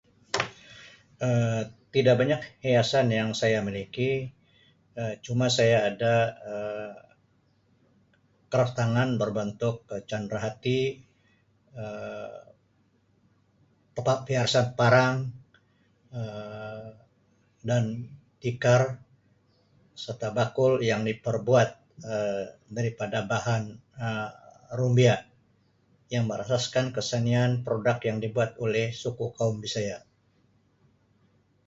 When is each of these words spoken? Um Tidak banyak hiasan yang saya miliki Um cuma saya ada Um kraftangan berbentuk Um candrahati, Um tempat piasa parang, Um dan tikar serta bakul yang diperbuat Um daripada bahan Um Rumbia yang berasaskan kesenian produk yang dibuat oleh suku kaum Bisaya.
Um 1.31 1.59
Tidak 1.95 2.15
banyak 2.21 2.41
hiasan 2.65 3.07
yang 3.19 3.29
saya 3.41 3.59
miliki 3.67 4.11
Um 5.01 5.13
cuma 5.25 5.47
saya 5.57 5.77
ada 5.93 6.15
Um 6.53 6.93
kraftangan 8.53 9.09
berbentuk 9.21 9.75
Um 9.93 10.01
candrahati, 10.09 10.83
Um 11.81 12.35
tempat 13.95 14.17
piasa 14.27 14.61
parang, 14.79 15.17
Um 16.17 16.87
dan 17.67 17.85
tikar 18.43 18.81
serta 20.03 20.27
bakul 20.39 20.73
yang 20.89 21.01
diperbuat 21.09 21.69
Um 22.13 22.45
daripada 22.77 23.19
bahan 23.31 23.63
Um 24.07 24.29
Rumbia 24.79 25.15
yang 26.13 26.25
berasaskan 26.31 26.85
kesenian 26.95 27.51
produk 27.65 27.97
yang 28.07 28.17
dibuat 28.23 28.51
oleh 28.65 28.85
suku 29.01 29.25
kaum 29.37 29.57
Bisaya. 29.65 29.99